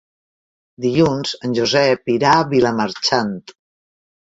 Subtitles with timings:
[0.85, 3.35] Dilluns en Josep irà a Vilamarxant.